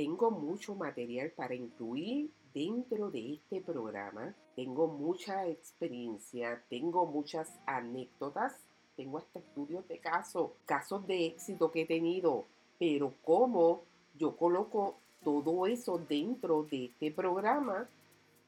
tengo 0.00 0.30
mucho 0.30 0.74
material 0.74 1.30
para 1.32 1.54
incluir 1.54 2.30
dentro 2.54 3.10
de 3.10 3.34
este 3.34 3.60
programa. 3.60 4.34
Tengo 4.56 4.86
mucha 4.86 5.46
experiencia, 5.46 6.64
tengo 6.70 7.04
muchas 7.04 7.60
anécdotas, 7.66 8.56
tengo 8.96 9.18
hasta 9.18 9.40
estudios 9.40 9.86
de 9.88 9.98
casos, 9.98 10.52
casos 10.64 11.06
de 11.06 11.26
éxito 11.26 11.70
que 11.70 11.82
he 11.82 11.86
tenido, 11.86 12.46
pero 12.78 13.12
cómo 13.22 13.82
yo 14.18 14.38
coloco 14.38 14.94
todo 15.22 15.66
eso 15.66 15.98
dentro 15.98 16.62
de 16.62 16.86
este 16.86 17.10
programa 17.10 17.86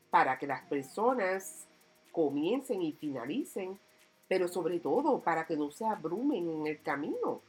para 0.09 0.39
que 0.39 0.47
las 0.47 0.63
personas 0.63 1.67
comiencen 2.13 2.81
y 2.81 2.93
finalicen, 2.93 3.79
pero 4.27 4.49
sobre 4.49 4.81
todo 4.81 5.21
para 5.21 5.47
que 5.47 5.59
no 5.59 5.71
se 5.71 5.85
abrumen 5.85 6.49
en 6.49 6.67
el 6.67 6.81
camino 6.81 7.43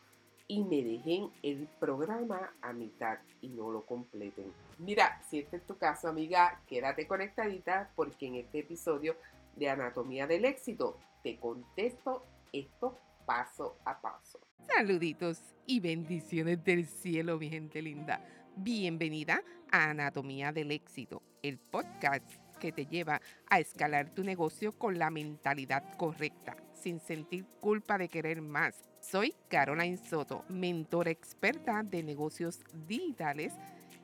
y 0.53 0.63
me 0.63 0.83
dejen 0.83 1.31
el 1.41 1.67
programa 1.79 2.53
a 2.61 2.73
mitad 2.73 3.17
y 3.41 3.49
no 3.49 3.71
lo 3.71 3.87
completen. 3.87 4.53
Mira, 4.77 5.19
si 5.27 5.39
este 5.39 5.57
es 5.57 5.65
tu 5.65 5.79
caso, 5.79 6.07
amiga, 6.07 6.61
quédate 6.67 7.07
conectadita 7.07 7.91
porque 7.95 8.27
en 8.27 8.35
este 8.35 8.59
episodio 8.59 9.15
de 9.55 9.69
Anatomía 9.69 10.27
del 10.27 10.45
Éxito 10.45 10.99
te 11.23 11.39
contesto 11.39 12.27
esto 12.51 12.99
paso 13.25 13.79
a 13.83 13.99
paso. 13.99 14.39
Saluditos 14.67 15.41
y 15.65 15.79
bendiciones 15.79 16.63
del 16.63 16.85
cielo, 16.85 17.39
mi 17.39 17.49
gente 17.49 17.81
linda. 17.81 18.23
Bienvenida 18.55 19.41
a 19.71 19.89
Anatomía 19.89 20.51
del 20.51 20.69
Éxito, 20.69 21.23
el 21.41 21.57
podcast 21.57 22.29
que 22.59 22.71
te 22.71 22.85
lleva 22.85 23.19
a 23.49 23.59
escalar 23.59 24.11
tu 24.11 24.23
negocio 24.23 24.77
con 24.77 24.99
la 24.99 25.09
mentalidad 25.09 25.97
correcta, 25.97 26.55
sin 26.75 26.99
sentir 26.99 27.43
culpa 27.59 27.97
de 27.97 28.07
querer 28.07 28.39
más. 28.43 28.92
Soy 29.03 29.35
Caroline 29.49 29.97
Soto, 29.97 30.45
mentora 30.47 31.11
experta 31.11 31.83
de 31.83 32.01
negocios 32.01 32.61
digitales. 32.87 33.53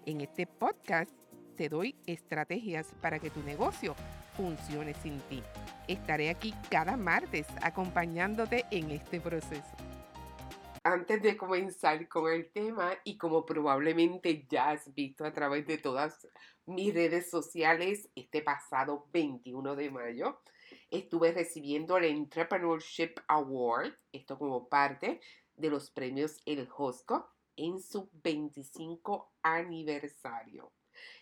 En 0.05 0.19
este 0.19 0.45
podcast 0.45 1.09
te 1.55 1.69
doy 1.69 1.95
estrategias 2.05 2.87
para 3.01 3.17
que 3.17 3.29
tu 3.29 3.41
negocio 3.41 3.95
funcione 4.35 4.93
sin 4.95 5.17
ti. 5.21 5.41
Estaré 5.87 6.29
aquí 6.29 6.53
cada 6.69 6.97
martes 6.97 7.47
acompañándote 7.61 8.65
en 8.71 8.91
este 8.91 9.21
proceso. 9.21 9.71
Antes 10.83 11.21
de 11.23 11.37
comenzar 11.37 12.07
con 12.09 12.31
el 12.31 12.51
tema, 12.51 12.91
y 13.05 13.17
como 13.17 13.45
probablemente 13.45 14.45
ya 14.49 14.71
has 14.71 14.93
visto 14.93 15.23
a 15.23 15.31
través 15.31 15.65
de 15.65 15.77
todas 15.77 16.27
mis 16.65 16.93
redes 16.93 17.29
sociales, 17.29 18.09
este 18.15 18.41
pasado 18.41 19.07
21 19.13 19.75
de 19.77 19.91
mayo 19.91 20.41
estuve 20.91 21.31
recibiendo 21.31 21.97
el 21.97 22.05
Entrepreneurship 22.05 23.15
Award, 23.27 23.93
esto 24.11 24.37
como 24.37 24.69
parte 24.69 25.19
de 25.55 25.69
los 25.69 25.91
premios 25.91 26.37
El 26.45 26.67
Josco 26.67 27.29
en 27.55 27.81
su 27.81 28.09
25 28.23 29.33
aniversario. 29.41 30.71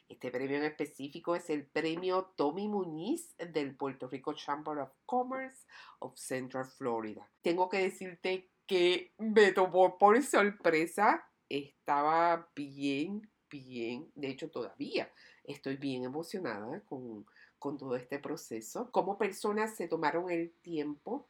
Este 0.07 0.31
premio 0.31 0.57
en 0.57 0.63
específico 0.63 1.35
es 1.35 1.49
el 1.49 1.65
premio 1.65 2.33
Tommy 2.35 2.67
Muñiz 2.67 3.35
del 3.37 3.75
Puerto 3.75 4.07
Rico 4.07 4.33
Chamber 4.33 4.77
of 4.79 4.91
Commerce 5.05 5.65
of 5.99 6.17
Central 6.17 6.65
Florida. 6.65 7.29
Tengo 7.41 7.67
que 7.67 7.79
decirte 7.79 8.49
que 8.65 9.13
me 9.17 9.51
tomó 9.51 9.97
por 9.97 10.21
sorpresa. 10.23 11.27
Estaba 11.49 12.49
bien, 12.55 13.29
bien, 13.49 14.11
de 14.15 14.29
hecho 14.29 14.49
todavía 14.49 15.11
estoy 15.43 15.77
bien 15.77 16.03
emocionada 16.03 16.81
con, 16.81 17.25
con 17.59 17.77
todo 17.77 17.95
este 17.95 18.19
proceso. 18.19 18.89
Como 18.91 19.17
personas 19.17 19.75
se 19.75 19.87
tomaron 19.87 20.29
el 20.29 20.51
tiempo 20.61 21.25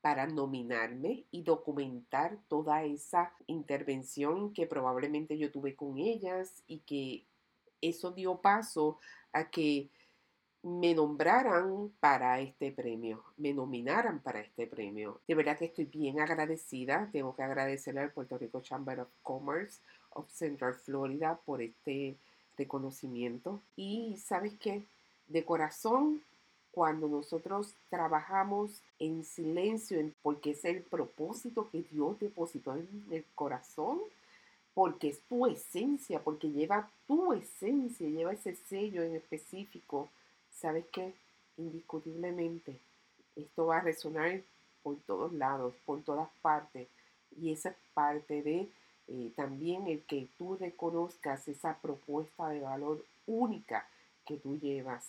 para 0.00 0.26
nominarme 0.26 1.24
y 1.30 1.42
documentar 1.42 2.38
toda 2.48 2.84
esa 2.84 3.32
intervención 3.46 4.52
que 4.52 4.66
probablemente 4.66 5.36
yo 5.36 5.50
tuve 5.50 5.76
con 5.76 5.98
ellas 5.98 6.62
y 6.66 6.80
que 6.80 7.24
eso 7.80 8.10
dio 8.10 8.40
paso 8.40 8.98
a 9.32 9.50
que 9.50 9.90
me 10.62 10.94
nombraran 10.94 11.90
para 12.00 12.40
este 12.40 12.70
premio, 12.70 13.24
me 13.38 13.54
nominaran 13.54 14.20
para 14.20 14.40
este 14.40 14.66
premio. 14.66 15.20
De 15.26 15.34
verdad 15.34 15.56
que 15.56 15.66
estoy 15.66 15.86
bien 15.86 16.20
agradecida. 16.20 17.08
Tengo 17.12 17.34
que 17.34 17.42
agradecerle 17.42 18.00
al 18.00 18.12
Puerto 18.12 18.36
Rico 18.36 18.60
Chamber 18.60 19.00
of 19.00 19.08
Commerce 19.22 19.80
of 20.10 20.30
Central 20.30 20.74
Florida 20.74 21.40
por 21.46 21.62
este 21.62 22.18
reconocimiento. 22.58 23.62
Y 23.74 24.18
sabes 24.18 24.58
qué, 24.58 24.86
de 25.30 25.44
corazón, 25.44 26.22
cuando 26.72 27.08
nosotros 27.08 27.74
trabajamos 27.88 28.82
en 28.98 29.24
silencio, 29.24 29.98
porque 30.22 30.50
es 30.50 30.64
el 30.64 30.82
propósito 30.82 31.68
que 31.70 31.82
Dios 31.90 32.18
depositó 32.20 32.76
en 32.76 33.06
el 33.10 33.24
corazón, 33.34 34.00
porque 34.74 35.08
es 35.08 35.20
tu 35.28 35.46
esencia, 35.46 36.20
porque 36.22 36.50
lleva 36.50 36.88
tu 37.06 37.32
esencia, 37.32 38.08
lleva 38.08 38.32
ese 38.32 38.54
sello 38.54 39.02
en 39.02 39.16
específico, 39.16 40.08
¿sabes 40.52 40.84
qué? 40.92 41.12
Indiscutiblemente, 41.56 42.78
esto 43.34 43.66
va 43.66 43.78
a 43.78 43.82
resonar 43.82 44.40
por 44.82 44.96
todos 45.06 45.32
lados, 45.32 45.74
por 45.84 46.02
todas 46.02 46.28
partes. 46.40 46.88
Y 47.40 47.52
esa 47.52 47.70
es 47.70 47.76
parte 47.94 48.42
de 48.42 48.68
eh, 49.08 49.32
también 49.34 49.88
el 49.88 50.02
que 50.02 50.28
tú 50.38 50.56
reconozcas 50.56 51.48
esa 51.48 51.76
propuesta 51.78 52.48
de 52.48 52.60
valor 52.60 53.04
única 53.26 53.86
que 54.30 54.36
tú 54.36 54.60
llevas. 54.60 55.04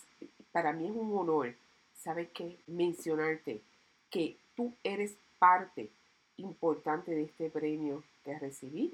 Para 0.50 0.72
mí 0.72 0.84
es 0.86 0.90
un 0.90 1.16
honor, 1.16 1.54
¿sabes 2.02 2.28
qué? 2.34 2.58
Mencionarte 2.66 3.60
que 4.10 4.36
tú 4.56 4.72
eres 4.82 5.14
parte 5.38 5.90
importante 6.38 7.12
de 7.12 7.22
este 7.22 7.48
premio 7.48 8.02
que 8.24 8.36
recibí 8.36 8.92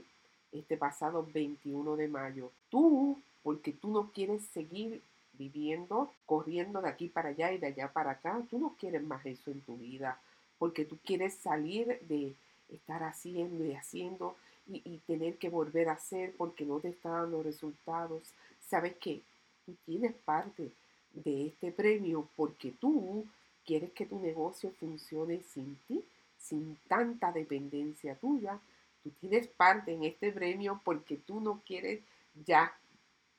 este 0.52 0.76
pasado 0.76 1.26
21 1.32 1.96
de 1.96 2.08
mayo. 2.08 2.50
Tú, 2.68 3.18
porque 3.42 3.72
tú 3.72 3.88
no 3.88 4.10
quieres 4.12 4.42
seguir 4.52 5.00
viviendo, 5.32 6.12
corriendo 6.26 6.82
de 6.82 6.90
aquí 6.90 7.08
para 7.08 7.30
allá 7.30 7.50
y 7.52 7.58
de 7.58 7.68
allá 7.68 7.90
para 7.90 8.10
acá, 8.10 8.42
tú 8.50 8.58
no 8.58 8.76
quieres 8.78 9.02
más 9.02 9.24
eso 9.24 9.50
en 9.50 9.62
tu 9.62 9.78
vida, 9.78 10.20
porque 10.58 10.84
tú 10.84 10.98
quieres 11.06 11.34
salir 11.36 11.98
de 12.06 12.34
estar 12.68 13.02
haciendo 13.02 13.64
y 13.64 13.72
haciendo 13.72 14.36
y, 14.66 14.98
tener 15.06 15.38
que 15.38 15.48
volver 15.48 15.88
a 15.88 15.92
hacer 15.92 16.34
porque 16.36 16.66
no 16.66 16.80
te 16.80 16.88
está 16.88 17.08
dando 17.08 17.42
resultados. 17.42 18.22
Sabes 18.68 18.94
que 18.96 19.22
tú 19.68 19.76
tienes 19.84 20.14
parte 20.24 20.72
de 21.12 21.46
este 21.48 21.72
premio 21.72 22.26
porque 22.36 22.72
tú 22.72 23.26
quieres 23.66 23.92
que 23.92 24.06
tu 24.06 24.18
negocio 24.18 24.72
funcione 24.80 25.42
sin 25.42 25.76
ti, 25.86 26.02
sin 26.38 26.78
tanta 26.88 27.32
dependencia 27.32 28.14
tuya, 28.14 28.58
Tú 29.02 29.10
tienes 29.20 29.46
parte 29.48 29.92
en 29.92 30.04
este 30.04 30.32
premio 30.32 30.80
porque 30.84 31.16
tú 31.16 31.40
no 31.40 31.62
quieres 31.64 32.00
ya 32.46 32.76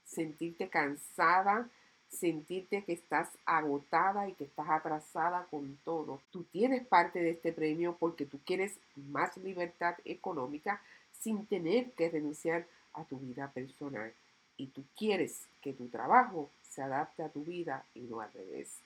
sentirte 0.06 0.70
cansada, 0.70 1.70
sentirte 2.08 2.84
que 2.84 2.94
estás 2.94 3.30
agotada 3.46 4.28
y 4.28 4.34
que 4.34 4.46
estás 4.46 4.70
atrasada 4.70 5.46
con 5.52 5.78
todo. 5.84 6.22
Tú 6.32 6.44
tienes 6.46 6.88
parte 6.88 7.20
de 7.20 7.32
este 7.32 7.54
premio 7.54 7.96
porque 8.00 8.26
tú 8.26 8.40
quieres 8.46 8.80
más 8.96 9.38
libertad 9.38 9.96
económica 10.06 10.82
sin 11.12 11.46
tener 11.46 11.92
que 11.92 12.10
renunciar 12.10 12.66
a 12.94 13.04
tu 13.04 13.20
vida 13.20 13.52
personal. 13.52 14.14
Y 14.60 14.68
tú 14.68 14.84
quieres 14.98 15.48
que 15.62 15.72
tu 15.72 15.88
trabajo 15.88 16.50
se 16.70 16.82
adapte 16.82 17.24
a 17.24 17.30
tu 17.30 17.46
vida 17.46 17.86
y 17.96 18.02
no 18.02 18.20
al 18.20 18.32
revés. 18.34 18.82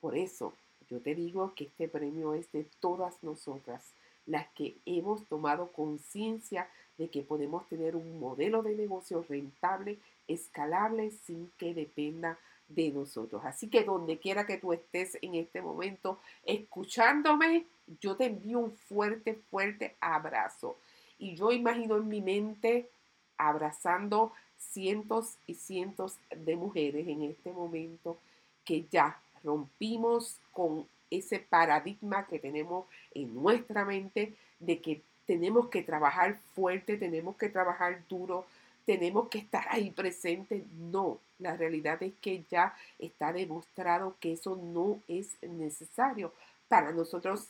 Por 0.00 0.16
eso 0.16 0.54
yo 0.88 1.00
te 1.00 1.14
digo 1.14 1.52
que 1.54 1.64
este 1.64 1.88
premio 1.88 2.32
es 2.32 2.50
de 2.52 2.66
todas 2.80 3.22
nosotras 3.22 3.92
las 4.24 4.48
que 4.54 4.78
hemos 4.86 5.26
tomado 5.26 5.70
conciencia 5.72 6.68
de 6.96 7.10
que 7.10 7.20
podemos 7.20 7.68
tener 7.68 7.96
un 7.96 8.18
modelo 8.18 8.62
de 8.62 8.74
negocio 8.74 9.22
rentable, 9.28 9.98
escalable, 10.26 11.10
sin 11.10 11.50
que 11.58 11.74
dependa 11.74 12.38
de 12.68 12.90
nosotros. 12.90 13.42
Así 13.44 13.68
que 13.68 13.84
donde 13.84 14.18
quiera 14.18 14.46
que 14.46 14.56
tú 14.56 14.72
estés 14.72 15.18
en 15.20 15.34
este 15.34 15.60
momento 15.60 16.18
escuchándome, 16.46 17.66
yo 18.00 18.16
te 18.16 18.24
envío 18.24 18.58
un 18.58 18.72
fuerte, 18.72 19.34
fuerte 19.34 19.96
abrazo. 20.00 20.78
Y 21.18 21.34
yo 21.34 21.52
imagino 21.52 21.98
en 21.98 22.08
mi 22.08 22.22
mente 22.22 22.88
abrazando 23.36 24.32
cientos 24.58 25.36
y 25.46 25.54
cientos 25.54 26.16
de 26.30 26.56
mujeres 26.56 27.06
en 27.08 27.22
este 27.22 27.52
momento 27.52 28.18
que 28.64 28.86
ya 28.90 29.20
rompimos 29.42 30.38
con 30.52 30.86
ese 31.10 31.38
paradigma 31.38 32.26
que 32.26 32.38
tenemos 32.38 32.86
en 33.14 33.34
nuestra 33.34 33.84
mente 33.84 34.34
de 34.58 34.80
que 34.80 35.02
tenemos 35.26 35.68
que 35.68 35.82
trabajar 35.82 36.38
fuerte, 36.54 36.96
tenemos 36.96 37.36
que 37.36 37.48
trabajar 37.48 38.02
duro, 38.08 38.46
tenemos 38.84 39.28
que 39.28 39.38
estar 39.38 39.66
ahí 39.70 39.90
presente. 39.90 40.64
No, 40.78 41.18
la 41.38 41.56
realidad 41.56 42.02
es 42.02 42.12
que 42.20 42.44
ya 42.50 42.74
está 42.98 43.32
demostrado 43.32 44.16
que 44.20 44.32
eso 44.32 44.56
no 44.56 45.00
es 45.08 45.30
necesario 45.42 46.32
para 46.68 46.92
nosotros 46.92 47.46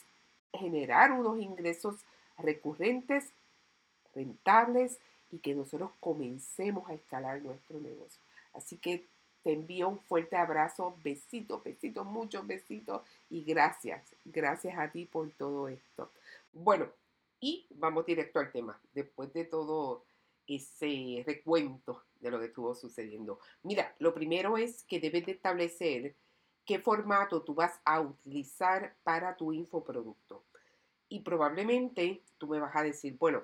generar 0.53 1.13
unos 1.13 1.41
ingresos 1.41 1.97
recurrentes, 2.39 3.29
rentables 4.15 4.99
y 5.31 5.39
que 5.39 5.55
nosotros 5.55 5.91
comencemos 6.01 6.89
a 6.89 6.95
escalar 6.95 7.43
nuestro 7.43 7.81
negocio. 7.81 8.23
Así 8.53 8.77
que 8.77 9.07
te 9.43 9.53
envío 9.53 9.89
un 9.89 9.99
fuerte 9.99 10.37
abrazo, 10.37 10.97
besitos, 11.03 11.63
besitos, 11.63 12.07
muchos 12.07 12.47
besitos 12.47 13.03
y 13.29 13.45
gracias, 13.45 14.15
gracias 14.25 14.79
a 14.79 14.91
ti 14.91 15.05
por 15.05 15.31
todo 15.33 15.69
esto. 15.69 16.11
Bueno, 16.53 16.89
y 17.41 17.67
vamos 17.71 18.07
directo 18.07 18.39
al 18.39 18.51
tema. 18.51 18.81
Después 18.95 19.33
de 19.35 19.45
todo 19.45 20.05
ese 20.47 21.23
recuento 21.27 22.03
de 22.21 22.31
lo 22.31 22.39
que 22.39 22.47
estuvo 22.47 22.75
sucediendo. 22.75 23.39
Mira, 23.63 23.95
lo 23.99 24.15
primero 24.15 24.57
es 24.57 24.83
que 24.85 25.01
debes 25.01 25.27
de 25.27 25.33
establecer 25.33 26.15
qué 26.65 26.79
formato 26.79 27.43
tú 27.43 27.55
vas 27.55 27.79
a 27.85 28.01
utilizar 28.01 28.95
para 29.03 29.37
tu 29.37 29.53
infoproducto. 29.53 30.43
Y 31.09 31.21
probablemente 31.21 32.23
tú 32.39 32.49
me 32.49 32.61
vas 32.61 32.75
a 32.75 32.83
decir, 32.83 33.17
bueno, 33.19 33.43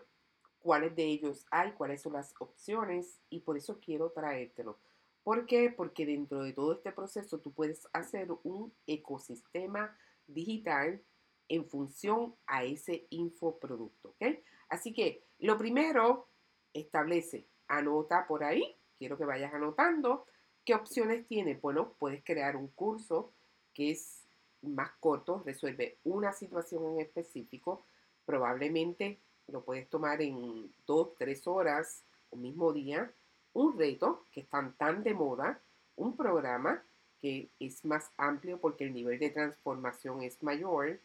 cuáles 0.60 0.94
de 0.94 1.04
ellos 1.04 1.46
hay, 1.50 1.72
cuáles 1.72 2.02
son 2.02 2.12
las 2.14 2.34
opciones 2.38 3.20
y 3.30 3.40
por 3.40 3.56
eso 3.56 3.78
quiero 3.80 4.10
traértelo. 4.10 4.78
¿Por 5.22 5.46
qué? 5.46 5.70
Porque 5.70 6.06
dentro 6.06 6.42
de 6.42 6.52
todo 6.52 6.72
este 6.72 6.92
proceso 6.92 7.40
tú 7.40 7.52
puedes 7.52 7.88
hacer 7.92 8.28
un 8.42 8.72
ecosistema 8.86 9.96
digital 10.26 11.02
en 11.48 11.66
función 11.66 12.34
a 12.46 12.64
ese 12.64 13.06
infoproducto. 13.10 14.10
¿ok? 14.10 14.38
Así 14.68 14.92
que 14.92 15.24
lo 15.38 15.58
primero, 15.58 16.28
establece, 16.72 17.48
anota 17.66 18.26
por 18.26 18.44
ahí, 18.44 18.76
quiero 18.98 19.18
que 19.18 19.24
vayas 19.24 19.52
anotando 19.52 20.26
qué 20.64 20.74
opciones 20.74 21.26
tienes. 21.26 21.60
Bueno, 21.60 21.94
puedes 21.98 22.22
crear 22.22 22.56
un 22.56 22.68
curso 22.68 23.32
que 23.72 23.90
es 23.90 24.26
más 24.62 24.90
corto, 25.00 25.42
resuelve 25.44 25.98
una 26.04 26.32
situación 26.32 26.84
en 26.92 27.00
específico, 27.00 27.84
probablemente 28.24 29.20
lo 29.52 29.62
puedes 29.62 29.88
tomar 29.88 30.22
en 30.22 30.72
dos, 30.86 31.10
tres 31.18 31.46
horas 31.46 32.02
o 32.30 32.36
mismo 32.36 32.72
día, 32.72 33.10
un 33.52 33.76
reto 33.78 34.24
que 34.32 34.40
están 34.40 34.72
tan 34.74 35.02
de 35.02 35.14
moda, 35.14 35.60
un 35.96 36.16
programa 36.16 36.82
que 37.20 37.48
es 37.58 37.84
más 37.84 38.10
amplio 38.16 38.58
porque 38.58 38.84
el 38.84 38.94
nivel 38.94 39.18
de 39.18 39.30
transformación 39.30 40.22
es 40.22 40.42
mayor, 40.42 40.98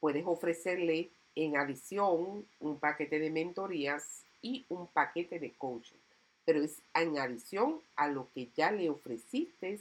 puedes 0.00 0.26
ofrecerle 0.26 1.10
en 1.36 1.56
adición 1.56 2.44
un 2.60 2.78
paquete 2.78 3.18
de 3.18 3.30
mentorías 3.30 4.24
y 4.42 4.64
un 4.68 4.86
paquete 4.88 5.38
de 5.38 5.52
coaching, 5.52 5.96
pero 6.44 6.62
es 6.62 6.82
en 6.94 7.18
adición 7.18 7.80
a 7.96 8.08
lo 8.08 8.28
que 8.34 8.48
ya 8.56 8.70
le 8.70 8.90
ofreciste 8.90 9.80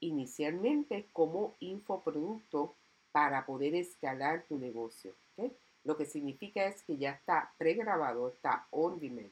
inicialmente 0.00 1.06
como 1.12 1.54
infoproducto 1.60 2.74
para 3.12 3.46
poder 3.46 3.74
escalar 3.74 4.44
tu 4.48 4.58
negocio. 4.58 5.12
Lo 5.84 5.96
que 5.96 6.04
significa 6.04 6.66
es 6.66 6.82
que 6.82 6.96
ya 6.96 7.12
está 7.12 7.52
pregrabado, 7.58 8.28
está 8.28 8.66
on 8.70 8.98
demand. 8.98 9.30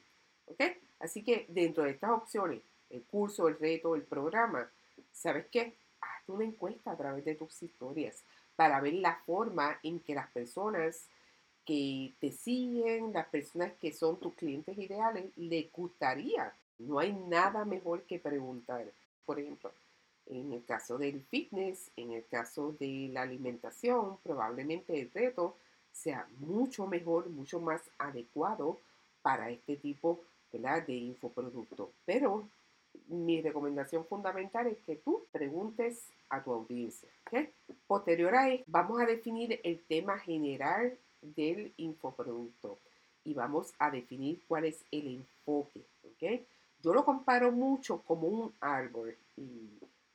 Así 0.99 1.23
que 1.23 1.45
dentro 1.49 1.83
de 1.83 1.91
estas 1.91 2.11
opciones, 2.11 2.61
el 2.89 3.03
curso, 3.03 3.47
el 3.47 3.59
reto, 3.59 3.95
el 3.95 4.03
programa, 4.03 4.69
¿sabes 5.11 5.45
qué? 5.51 5.75
Hazte 6.01 6.31
una 6.31 6.45
encuesta 6.45 6.91
a 6.91 6.97
través 6.97 7.25
de 7.25 7.35
tus 7.35 7.61
historias 7.61 8.23
para 8.55 8.81
ver 8.81 8.95
la 8.95 9.15
forma 9.25 9.79
en 9.83 9.99
que 9.99 10.15
las 10.15 10.29
personas 10.31 11.07
que 11.65 12.13
te 12.19 12.31
siguen, 12.31 13.13
las 13.13 13.27
personas 13.27 13.73
que 13.73 13.91
son 13.91 14.19
tus 14.19 14.33
clientes 14.35 14.77
ideales, 14.77 15.25
les 15.35 15.71
gustaría. 15.71 16.53
No 16.79 16.99
hay 16.99 17.13
nada 17.13 17.65
mejor 17.65 18.03
que 18.03 18.19
preguntar. 18.19 18.85
Por 19.25 19.39
ejemplo, 19.39 19.71
en 20.27 20.53
el 20.53 20.63
caso 20.65 20.97
del 20.97 21.21
fitness, 21.21 21.91
en 21.95 22.13
el 22.13 22.25
caso 22.25 22.71
de 22.79 23.09
la 23.11 23.23
alimentación, 23.23 24.17
probablemente 24.23 24.99
el 24.99 25.11
reto 25.11 25.57
sea 26.01 26.27
mucho 26.39 26.87
mejor, 26.87 27.29
mucho 27.29 27.59
más 27.59 27.81
adecuado 27.97 28.77
para 29.21 29.49
este 29.49 29.75
tipo 29.75 30.19
de 30.51 30.93
infoproducto. 30.93 31.91
Pero 32.05 32.47
mi 33.09 33.41
recomendación 33.41 34.05
fundamental 34.05 34.67
es 34.67 34.77
que 34.85 34.95
tú 34.95 35.25
preguntes 35.31 36.07
a 36.29 36.43
tu 36.43 36.51
audiencia. 36.51 37.09
Posterior 37.85 38.35
a 38.35 38.49
esto, 38.49 38.65
vamos 38.67 39.01
a 39.01 39.05
definir 39.05 39.59
el 39.63 39.79
tema 39.83 40.17
general 40.17 40.97
del 41.21 41.73
infoproducto 41.77 42.77
y 43.23 43.33
vamos 43.33 43.73
a 43.77 43.91
definir 43.91 44.41
cuál 44.47 44.65
es 44.65 44.83
el 44.91 45.07
enfoque. 45.07 45.83
Yo 46.81 46.93
lo 46.93 47.03
comparo 47.03 47.51
mucho 47.51 48.01
como 48.03 48.27
un 48.27 48.53
árbol 48.59 49.15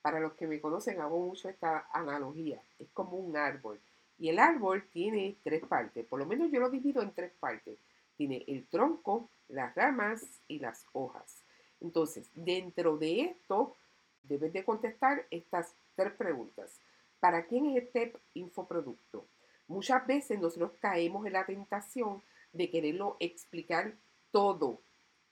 para 0.03 0.19
los 0.19 0.33
que 0.33 0.49
me 0.49 0.61
conocen, 0.61 1.01
hago 1.01 1.19
mucho 1.21 1.49
esta 1.49 1.87
analogía. 1.93 2.61
Es 2.79 2.89
como 2.93 3.17
un 3.17 3.37
árbol. 3.37 3.79
Y 4.23 4.29
el 4.29 4.39
árbol 4.39 4.85
tiene 4.93 5.37
tres 5.43 5.65
partes. 5.65 6.07
Por 6.07 6.21
lo 6.21 6.27
menos 6.27 6.49
yo 6.53 6.61
lo 6.61 6.71
divido 6.71 7.03
en 7.03 7.11
tres 7.11 7.33
partes. 7.41 7.77
Tiene 8.17 8.45
el 8.47 8.69
tronco, 8.69 9.29
las 9.49 9.75
ramas 9.75 10.25
y 10.47 10.61
las 10.61 10.87
hojas. 10.93 11.43
Entonces, 11.81 12.31
dentro 12.33 12.97
de 12.99 13.23
esto, 13.23 13.75
debes 14.23 14.53
de 14.53 14.65
contestar 14.65 15.27
estas 15.33 15.75
tres 15.97 16.13
preguntas. 16.13 16.79
¿Para 17.19 17.47
quién 17.47 17.67
es 17.67 17.83
este 17.83 18.13
infoproducto? 18.35 19.27
Muchas 19.67 20.07
veces 20.07 20.39
nosotros 20.39 20.71
caemos 20.81 21.27
en 21.27 21.33
la 21.33 21.45
tentación 21.45 22.23
de 22.53 22.71
quererlo 22.71 23.17
explicar 23.19 23.93
todo. 24.31 24.79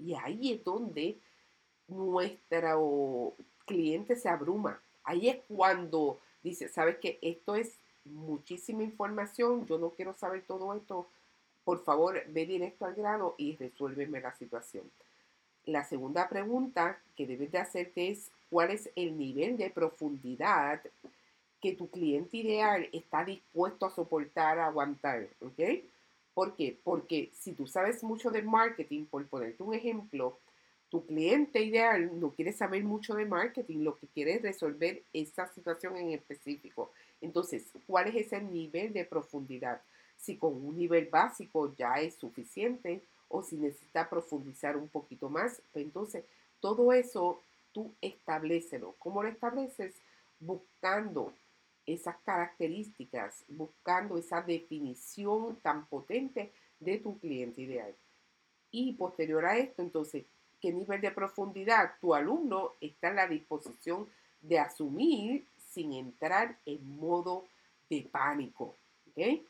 Y 0.01 0.15
ahí 0.15 0.55
es 0.55 0.65
donde 0.65 1.21
nuestro 1.87 3.37
cliente 3.67 4.17
se 4.17 4.29
abruma. 4.29 4.83
Ahí 5.05 5.29
es 5.29 5.39
cuando 5.47 6.19
dice, 6.43 6.67
sabes 6.67 6.99
que 6.99 7.21
esto 7.23 7.55
es 7.55 7.79
muchísima 8.05 8.83
información, 8.83 9.67
yo 9.67 9.79
no 9.79 9.91
quiero 9.91 10.15
saber 10.15 10.45
todo 10.47 10.75
esto, 10.75 11.09
por 11.65 11.85
favor 11.85 12.23
ve 12.29 12.47
directo 12.47 12.85
al 12.85 12.95
grano 12.95 13.35
y 13.39 13.57
resuélveme 13.57 14.21
la 14.21 14.35
situación. 14.35 14.91
La 15.67 15.85
segunda 15.85 16.29
pregunta 16.29 17.01
que 17.17 17.27
debes 17.27 17.53
de 17.53 17.59
hacerte 17.59 18.09
es 18.09 18.31
cuál 18.49 18.71
es 18.71 18.91
el 18.97 19.17
nivel 19.17 19.57
de 19.57 19.71
profundidad 19.71 20.83
que 21.61 21.75
tu 21.75 21.91
cliente 21.91 22.39
ideal 22.39 22.89
está 22.93 23.25
dispuesto 23.25 23.87
a 23.87 23.91
soportar, 23.91 24.59
a 24.59 24.67
aguantar, 24.67 25.29
¿ok? 25.41 25.61
¿Por 26.33 26.57
qué? 26.57 26.79
Porque 26.83 27.31
si 27.35 27.53
tú 27.53 27.67
sabes 27.67 28.03
mucho 28.03 28.31
de 28.31 28.43
marketing, 28.43 29.05
por 29.05 29.27
ponerte 29.27 29.63
un 29.63 29.75
ejemplo, 29.75 30.39
tu 30.89 31.05
cliente 31.07 31.63
ideal 31.63 32.19
no 32.19 32.31
quiere 32.31 32.53
saber 32.53 32.83
mucho 32.83 33.15
de 33.15 33.27
marketing, 33.27 33.81
lo 33.85 33.97
que 33.99 34.07
quiere 34.09 34.35
es 34.35 34.43
resolver 34.43 35.03
esa 35.13 35.47
situación 35.49 35.97
en 35.97 36.13
específico. 36.13 36.91
Entonces, 37.21 37.67
¿cuál 37.87 38.09
es 38.09 38.27
ese 38.27 38.41
nivel 38.41 38.93
de 38.93 39.05
profundidad? 39.05 39.83
Si 40.17 40.37
con 40.37 40.55
un 40.55 40.77
nivel 40.77 41.07
básico 41.07 41.75
ya 41.77 41.95
es 41.95 42.15
suficiente 42.15 43.03
o 43.29 43.43
si 43.43 43.57
necesita 43.57 44.09
profundizar 44.09 44.77
un 44.77 44.89
poquito 44.89 45.29
más, 45.29 45.63
pues 45.73 45.85
entonces 45.85 46.25
todo 46.61 46.93
eso 46.93 47.41
tú 47.73 47.93
establecelo. 48.01 48.95
¿Cómo 48.99 49.23
lo 49.23 49.29
estableces? 49.29 49.95
Buscando 50.41 51.33
esas 51.87 52.17
características, 52.25 53.45
buscando 53.49 54.19
esa 54.19 54.43
definición 54.43 55.57
tan 55.63 55.87
potente 55.87 56.53
de 56.79 56.99
tu 56.99 57.19
cliente 57.19 57.63
ideal. 57.63 57.95
Y 58.71 58.93
posterior 58.95 59.45
a 59.45 59.59
esto, 59.59 59.83
entonces, 59.83 60.25
qué 60.61 60.73
nivel 60.73 61.01
de 61.01 61.11
profundidad 61.11 61.95
tu 62.01 62.15
alumno 62.15 62.75
está 62.81 63.09
en 63.09 63.17
la 63.17 63.27
disposición 63.27 64.09
de 64.41 64.59
asumir 64.59 65.45
sin 65.71 65.93
entrar 65.93 66.59
en 66.67 66.99
modo 66.99 67.47
de 67.89 68.09
pánico. 68.11 68.77
¿ok? 69.09 69.43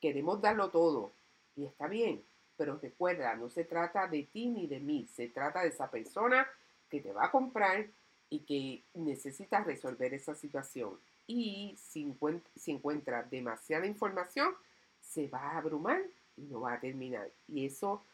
Queremos 0.00 0.40
darlo 0.40 0.70
todo 0.70 1.12
y 1.56 1.64
está 1.64 1.86
bien, 1.86 2.22
pero 2.56 2.78
recuerda, 2.78 3.34
no 3.36 3.48
se 3.48 3.64
trata 3.64 4.06
de 4.08 4.24
ti 4.24 4.46
ni 4.46 4.66
de 4.66 4.80
mí, 4.80 5.06
se 5.06 5.28
trata 5.28 5.62
de 5.62 5.68
esa 5.68 5.90
persona 5.90 6.46
que 6.88 7.00
te 7.00 7.12
va 7.12 7.26
a 7.26 7.30
comprar 7.30 7.86
y 8.28 8.40
que 8.40 8.82
necesita 8.94 9.62
resolver 9.62 10.12
esa 10.14 10.34
situación. 10.34 10.98
Y 11.26 11.76
si, 11.78 12.02
encuentra, 12.02 12.50
si 12.56 12.72
encuentra 12.72 13.22
demasiada 13.22 13.86
información, 13.86 14.54
se 15.00 15.28
va 15.28 15.38
a 15.38 15.58
abrumar 15.58 16.02
y 16.36 16.42
no 16.42 16.62
va 16.62 16.74
a 16.74 16.80
terminar. 16.80 17.30
Y 17.46 17.66
eso 17.66 18.04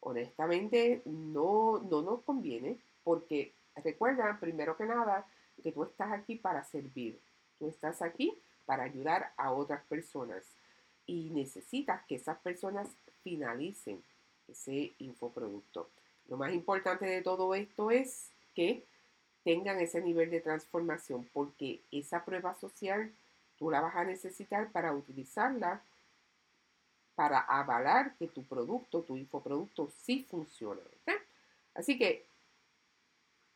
honestamente 0.00 1.02
no, 1.06 1.78
no 1.78 2.02
nos 2.02 2.22
conviene 2.22 2.78
porque 3.04 3.54
recuerda, 3.76 4.38
primero 4.40 4.76
que 4.76 4.84
nada, 4.84 5.26
que 5.62 5.72
tú 5.72 5.84
estás 5.84 6.12
aquí 6.12 6.36
para 6.36 6.64
servir. 6.64 7.18
Tú 7.58 7.68
estás 7.68 8.02
aquí 8.02 8.36
para 8.66 8.84
ayudar 8.84 9.32
a 9.36 9.52
otras 9.52 9.82
personas 9.84 10.44
y 11.06 11.30
necesitas 11.30 12.04
que 12.06 12.16
esas 12.16 12.38
personas 12.38 12.88
finalicen 13.22 14.02
ese 14.46 14.92
infoproducto. 14.98 15.88
Lo 16.28 16.36
más 16.36 16.52
importante 16.52 17.06
de 17.06 17.22
todo 17.22 17.54
esto 17.54 17.90
es 17.90 18.30
que 18.54 18.84
tengan 19.44 19.80
ese 19.80 20.00
nivel 20.00 20.30
de 20.30 20.40
transformación 20.40 21.28
porque 21.32 21.80
esa 21.90 22.24
prueba 22.24 22.54
social 22.54 23.12
tú 23.58 23.70
la 23.70 23.80
vas 23.80 23.96
a 23.96 24.04
necesitar 24.04 24.70
para 24.70 24.92
utilizarla 24.92 25.82
para 27.14 27.40
avalar 27.40 28.14
que 28.16 28.28
tu 28.28 28.44
producto, 28.44 29.02
tu 29.02 29.16
infoproducto 29.16 29.90
sí 30.04 30.24
funciona. 30.30 30.80
Así 31.74 31.98
que 31.98 32.27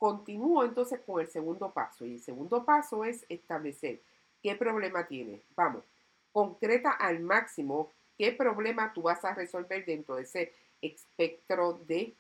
continúo 0.03 0.65
entonces 0.65 0.99
con 1.07 1.21
el 1.21 1.29
segundo 1.29 1.73
paso. 1.73 2.05
Y 2.05 2.15
el 2.15 2.21
segundo 2.21 2.65
paso 2.65 3.05
es 3.05 3.25
establecer 3.29 4.03
qué 4.43 4.57
problema 4.57 5.07
tienes. 5.07 5.45
Vamos, 5.55 5.85
concreta 6.33 6.91
al 6.91 7.21
máximo 7.21 7.93
qué 8.19 8.33
problema 8.33 8.93
tú 8.93 9.03
vas 9.03 9.25
a 9.25 9.33
resolver 9.33 9.85
dentro 9.85 10.17
de 10.17 10.23
ese 10.23 10.53
espectro 10.81 11.75
de 11.87 12.17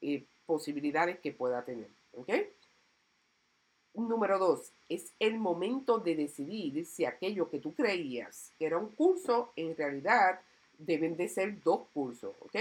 eh, 0.00 0.24
posibilidades 0.46 1.18
que 1.18 1.30
pueda 1.30 1.62
tener. 1.62 1.90
¿Ok? 2.14 2.30
Número 3.92 4.38
dos, 4.38 4.72
es 4.88 5.12
el 5.18 5.38
momento 5.38 5.98
de 5.98 6.16
decidir 6.16 6.86
si 6.86 7.04
aquello 7.04 7.50
que 7.50 7.58
tú 7.58 7.74
creías 7.74 8.54
que 8.58 8.64
era 8.64 8.78
un 8.78 8.88
curso 8.92 9.52
en 9.56 9.76
realidad 9.76 10.40
deben 10.78 11.18
de 11.18 11.28
ser 11.28 11.62
dos 11.62 11.88
cursos, 11.92 12.34
¿ok? 12.40 12.56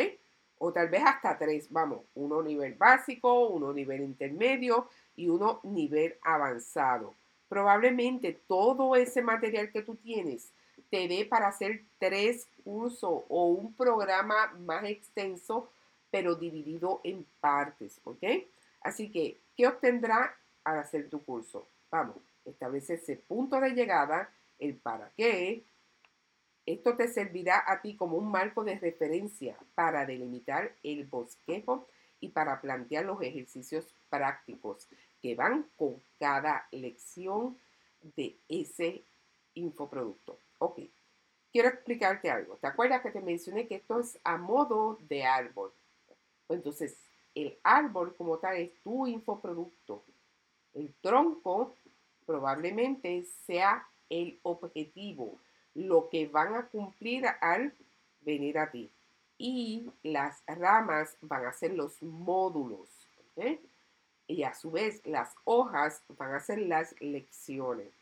O 0.58 0.72
tal 0.72 0.90
vez 0.90 1.04
hasta 1.06 1.38
tres, 1.38 1.72
vamos, 1.72 2.02
uno 2.16 2.42
nivel 2.42 2.76
básico, 2.76 3.48
uno 3.50 3.74
nivel 3.74 4.02
intermedio 4.02 4.88
y 5.16 5.30
uno 5.30 5.60
nivel 5.64 6.16
avanzado. 6.22 7.14
Probablemente 7.50 8.40
todo 8.48 8.96
ese 8.96 9.22
material 9.22 9.72
que 9.72 9.82
tú 9.82 9.96
tienes 9.96 10.52
te 10.90 11.08
dé 11.08 11.26
para 11.26 11.48
hacer 11.48 11.84
tres 12.00 12.48
cursos 12.64 13.24
o 13.28 13.48
un 13.48 13.74
programa 13.74 14.54
más 14.60 14.84
extenso, 14.86 15.70
pero 16.12 16.36
dividido 16.36 17.02
en 17.04 17.26
partes, 17.40 18.00
¿ok? 18.04 18.24
Así 18.82 19.12
que, 19.12 19.38
¿qué 19.58 19.68
obtendrá 19.68 20.38
al 20.64 20.80
hacer 20.80 21.10
tu 21.10 21.24
curso? 21.24 21.68
Vamos, 21.92 22.18
establece 22.46 22.96
ese 22.96 23.16
punto 23.16 23.60
de 23.60 23.72
llegada, 23.72 24.30
el 24.60 24.76
para 24.76 25.12
qué, 25.18 25.64
esto 26.66 26.96
te 26.96 27.08
servirá 27.08 27.64
a 27.68 27.82
ti 27.82 27.96
como 27.96 28.18
un 28.18 28.30
marco 28.30 28.64
de 28.64 28.80
referencia 28.80 29.58
para 29.76 30.06
delimitar 30.06 30.76
el 30.84 31.06
bosquejo 31.06 31.88
y 32.20 32.30
para 32.30 32.60
plantear 32.60 33.06
los 33.06 33.22
ejercicios 33.22 33.94
prácticos 34.10 34.88
que 35.22 35.36
van 35.36 35.68
con 35.76 36.02
cada 36.20 36.68
lección 36.72 37.58
de 38.16 38.38
ese 38.48 39.04
infoproducto. 39.54 40.40
Ok, 40.58 40.80
quiero 41.52 41.70
explicarte 41.70 42.32
algo. 42.32 42.58
¿Te 42.58 42.68
acuerdas 42.68 43.02
que 43.02 43.12
te 43.12 43.22
mencioné 43.22 43.68
que 43.68 43.76
esto 43.76 44.00
es 44.00 44.20
a 44.24 44.38
modo 44.38 44.98
de 45.08 45.24
árbol? 45.24 45.72
Entonces, 46.50 46.98
el 47.36 47.58
árbol 47.64 48.16
como 48.16 48.40
tal 48.40 48.58
es 48.58 48.72
tu 48.82 49.06
infoproducto. 49.06 50.04
El 50.74 50.94
tronco 51.02 51.76
probablemente 52.26 53.24
sea 53.46 53.88
el 54.10 54.40
objetivo 54.44 55.40
lo 55.76 56.10
que 56.10 56.28
van 56.28 56.56
a 56.56 56.68
cumplir 56.68 57.26
al 57.42 57.74
venir 58.22 58.58
a 58.58 58.72
ti. 58.72 58.92
Y 59.38 59.92
las 60.02 60.42
ramas 60.48 61.18
van 61.22 61.46
a 61.46 61.54
ser 61.54 61.74
los 61.74 62.02
módulos. 62.02 62.90
Y 64.28 64.44
a 64.44 64.54
su 64.54 64.72
vez 64.72 65.06
las 65.06 65.36
hojas 65.44 66.02
van 66.18 66.34
a 66.34 66.40
ser 66.40 66.60
las 66.60 67.00
lecciones. 67.00 67.94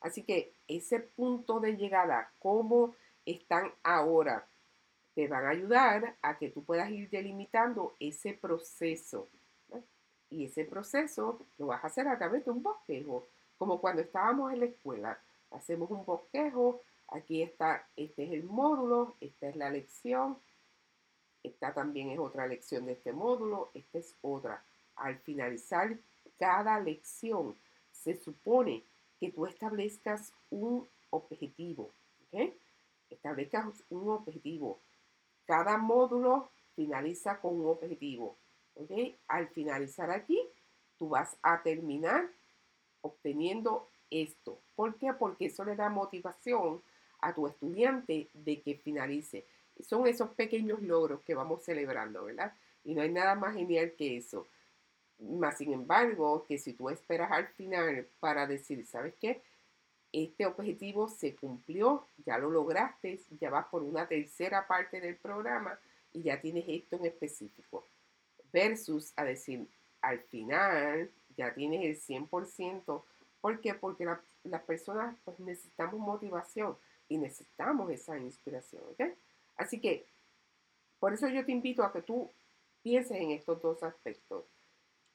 Así 0.00 0.22
que 0.22 0.52
ese 0.68 1.00
punto 1.00 1.60
de 1.60 1.76
llegada, 1.76 2.30
cómo 2.40 2.94
están 3.24 3.72
ahora, 3.82 4.46
te 5.14 5.28
van 5.28 5.46
a 5.46 5.50
ayudar 5.50 6.16
a 6.20 6.36
que 6.36 6.50
tú 6.50 6.62
puedas 6.62 6.90
ir 6.90 7.08
delimitando 7.08 7.94
ese 7.98 8.34
proceso. 8.34 9.28
Y 10.28 10.44
ese 10.44 10.64
proceso 10.64 11.40
lo 11.56 11.68
vas 11.68 11.82
a 11.84 11.86
hacer 11.86 12.08
a 12.08 12.18
través 12.18 12.44
de 12.44 12.50
un 12.50 12.62
bosquejo, 12.62 13.28
como 13.56 13.80
cuando 13.80 14.02
estábamos 14.02 14.52
en 14.52 14.60
la 14.60 14.66
escuela. 14.66 15.18
Hacemos 15.52 15.90
un 15.90 16.04
bosquejo 16.04 16.82
Aquí 17.08 17.42
está, 17.42 17.88
este 17.96 18.24
es 18.24 18.32
el 18.32 18.44
módulo, 18.44 19.16
esta 19.20 19.48
es 19.48 19.56
la 19.56 19.70
lección, 19.70 20.38
esta 21.42 21.72
también 21.72 22.10
es 22.10 22.18
otra 22.18 22.46
lección 22.46 22.86
de 22.86 22.92
este 22.92 23.12
módulo, 23.12 23.70
esta 23.74 23.98
es 23.98 24.16
otra. 24.22 24.64
Al 24.96 25.18
finalizar 25.18 25.98
cada 26.38 26.80
lección, 26.80 27.56
se 27.92 28.16
supone 28.16 28.84
que 29.20 29.30
tú 29.30 29.46
establezcas 29.46 30.32
un 30.50 30.88
objetivo, 31.10 31.92
¿ok? 32.32 32.52
Establezcas 33.10 33.84
un 33.90 34.10
objetivo. 34.10 34.80
Cada 35.44 35.78
módulo 35.78 36.50
finaliza 36.74 37.40
con 37.40 37.60
un 37.60 37.68
objetivo, 37.68 38.36
¿ok? 38.74 38.90
Al 39.28 39.48
finalizar 39.48 40.10
aquí, 40.10 40.40
tú 40.98 41.10
vas 41.10 41.36
a 41.42 41.62
terminar 41.62 42.28
obteniendo 43.00 43.88
esto. 44.10 44.60
¿Por 44.74 44.96
qué? 44.96 45.12
Porque 45.12 45.46
eso 45.46 45.64
le 45.64 45.76
da 45.76 45.88
motivación 45.88 46.82
a 47.20 47.34
tu 47.34 47.46
estudiante 47.46 48.28
de 48.32 48.60
que 48.60 48.76
finalice. 48.76 49.44
Son 49.80 50.06
esos 50.06 50.30
pequeños 50.30 50.82
logros 50.82 51.20
que 51.22 51.34
vamos 51.34 51.62
celebrando, 51.64 52.24
¿verdad? 52.24 52.52
Y 52.84 52.94
no 52.94 53.02
hay 53.02 53.10
nada 53.10 53.34
más 53.34 53.54
genial 53.54 53.92
que 53.96 54.16
eso. 54.16 54.46
Más 55.18 55.58
sin 55.58 55.72
embargo, 55.72 56.44
que 56.46 56.58
si 56.58 56.72
tú 56.72 56.88
esperas 56.90 57.30
al 57.32 57.48
final 57.48 58.06
para 58.20 58.46
decir, 58.46 58.84
¿sabes 58.86 59.14
qué? 59.20 59.42
Este 60.12 60.46
objetivo 60.46 61.08
se 61.08 61.34
cumplió, 61.34 62.06
ya 62.24 62.38
lo 62.38 62.50
lograste, 62.50 63.20
ya 63.40 63.50
vas 63.50 63.66
por 63.66 63.82
una 63.82 64.06
tercera 64.06 64.66
parte 64.66 65.00
del 65.00 65.16
programa 65.16 65.78
y 66.12 66.22
ya 66.22 66.40
tienes 66.40 66.64
esto 66.68 66.96
en 66.96 67.06
específico. 67.06 67.86
Versus 68.52 69.12
a 69.16 69.24
decir, 69.24 69.66
al 70.00 70.20
final 70.20 71.10
ya 71.36 71.52
tienes 71.52 72.08
el 72.08 72.16
100%. 72.30 73.02
¿Por 73.40 73.60
qué? 73.60 73.74
Porque 73.74 74.06
las 74.44 74.62
personas 74.62 75.16
pues 75.24 75.38
necesitamos 75.40 76.00
motivación 76.00 76.76
y 77.08 77.18
necesitamos 77.18 77.90
esa 77.90 78.18
inspiración. 78.18 78.82
¿ok? 78.90 79.02
Así 79.56 79.80
que, 79.80 80.04
por 80.98 81.12
eso 81.12 81.28
yo 81.28 81.44
te 81.44 81.52
invito 81.52 81.82
a 81.82 81.92
que 81.92 82.02
tú 82.02 82.30
pienses 82.82 83.18
en 83.18 83.30
estos 83.30 83.60
dos 83.62 83.82
aspectos. 83.82 84.44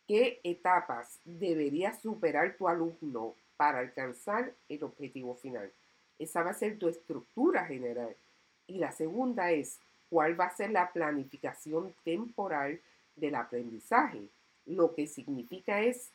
¿Qué 0.08 0.40
etapas 0.44 1.20
debería 1.24 1.94
superar 1.94 2.58
tu 2.58 2.68
alumno 2.68 3.36
para 3.56 3.80
alcanzar 3.80 4.54
el 4.68 4.84
objetivo 4.84 5.36
final? 5.36 5.72
Esa 6.20 6.44
va 6.44 6.52
a 6.52 6.56
ser 6.56 6.78
tu 6.78 6.88
estructura 6.88 7.66
general. 7.66 8.16
Y 8.68 8.78
la 8.78 8.92
segunda 8.92 9.52
es, 9.52 9.80
¿cuál 10.10 10.40
va 10.40 10.46
a 10.46 10.56
ser 10.56 10.72
la 10.72 10.92
planificación 10.92 11.94
temporal 12.04 12.80
del 13.16 13.36
aprendizaje? 13.36 14.28
Lo 14.66 14.94
que 14.94 15.08
significa 15.08 15.82
es 15.82 16.12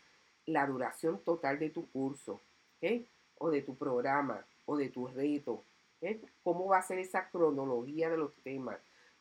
la 0.47 0.67
duración 0.67 1.21
total 1.25 1.59
de 1.59 1.71
tu 1.71 1.91
curso, 1.91 2.41
¿ok? 2.77 3.03
O 3.39 3.51
de 3.51 3.63
tu 3.63 3.77
programa, 3.77 4.45
o 4.67 4.77
de 4.77 4.91
tu 4.91 5.07
reto. 5.09 5.65
¿eh? 6.01 6.21
¿Cómo 6.43 6.67
va 6.67 6.79
a 6.79 6.83
ser 6.83 6.99
esa 6.99 7.29
cronología 7.31 8.11
de 8.11 8.19
los 8.19 8.35
temas? 8.43 8.79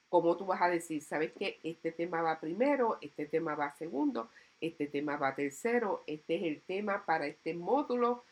¿Cómo 0.10 0.38
tú 0.38 0.46
vas 0.46 0.62
a 0.62 0.70
decir, 0.70 1.02
sabes 1.02 1.32
que 1.34 1.60
este 1.64 1.92
tema 1.92 2.22
va 2.22 2.40
primero, 2.40 2.98
este 3.02 3.26
tema 3.26 3.56
va 3.56 3.74
segundo, 3.74 4.30
este 4.62 4.88
tema 4.88 5.18
va 5.18 5.36
tercero, 5.36 6.04
este 6.08 6.36
es 6.36 6.44
el 6.44 6.62
tema 6.62 7.06
para 7.06 7.26
este 7.28 7.54
módulo, 7.54 8.24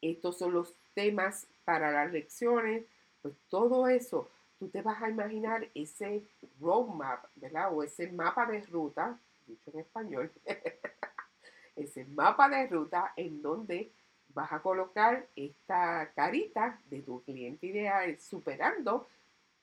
estos 0.00 0.38
son 0.38 0.54
los 0.54 0.76
temas 0.94 1.46
para 1.64 1.90
las 1.90 2.12
lecciones? 2.12 2.84
Pues 3.22 3.34
todo 3.48 3.88
eso, 3.88 4.30
tú 4.58 4.68
te 4.68 4.82
vas 4.82 5.02
a 5.02 5.10
imaginar 5.10 5.68
ese 5.74 6.22
roadmap, 6.60 7.24
¿verdad? 7.34 7.74
O 7.74 7.82
ese 7.82 8.10
mapa 8.12 8.46
de 8.46 8.60
ruta, 8.62 9.18
dicho 9.46 9.70
en 9.72 9.80
español, 9.80 10.32
ese 11.76 12.04
mapa 12.06 12.48
de 12.48 12.66
ruta 12.68 13.12
en 13.16 13.42
donde 13.42 13.92
vas 14.36 14.52
a 14.52 14.60
colocar 14.60 15.26
esta 15.34 16.12
carita 16.14 16.78
de 16.90 17.00
tu 17.00 17.22
cliente 17.22 17.68
ideal 17.68 18.20
superando 18.20 19.08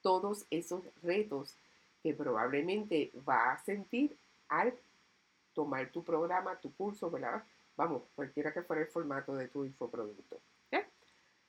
todos 0.01 0.46
esos 0.50 0.82
retos 1.03 1.56
que 2.01 2.15
probablemente 2.15 3.12
va 3.30 3.51
a 3.51 3.63
sentir 3.63 4.18
al 4.50 4.74
tomar 5.53 5.92
tu 5.92 6.03
programa, 6.03 6.56
tu 6.56 6.74
curso, 6.74 7.12
¿verdad? 7.12 7.44
Vamos, 7.77 8.01
cualquiera 8.15 8.51
que 8.51 8.63
fuera 8.63 8.82
el 8.82 8.88
formato 8.88 9.36
de 9.36 9.48
tu 9.48 9.63
infoproducto. 9.63 10.39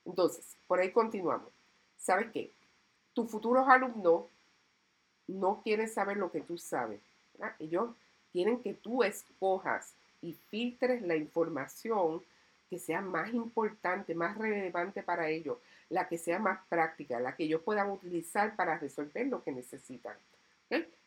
Entonces, 0.04 0.54
por 0.66 0.81
ahí 0.81 0.93
continuamos. 0.93 1.49
¿Sabes 1.97 2.31
qué? 2.31 2.50
Tus 3.14 3.31
futuros 3.31 3.66
alumnos 3.66 4.26
no 5.26 5.62
quieren 5.62 5.88
saber 5.88 6.19
lo 6.19 6.31
que 6.31 6.43
tú 6.43 6.59
sabes. 6.59 7.00
Ellos 7.59 7.88
quieren 8.33 8.61
que 8.61 8.75
tú 8.75 9.02
escojas 9.02 9.95
y 10.21 10.35
filtres 10.50 11.00
la 11.00 11.16
información 11.16 12.23
que 12.71 12.78
sea 12.78 13.00
más 13.00 13.33
importante, 13.33 14.14
más 14.14 14.37
relevante 14.37 15.02
para 15.02 15.28
ellos, 15.28 15.59
la 15.88 16.09
que 16.09 16.18
sea 16.18 16.38
más 16.38 16.61
práctica, 16.68 17.21
la 17.21 17.37
que 17.37 17.44
ellos 17.44 17.62
puedan 17.62 17.90
utilizar 17.90 18.56
para 18.56 18.78
resolver 18.78 19.26
lo 19.26 19.42
que 19.42 19.52
necesitan. 19.52 20.16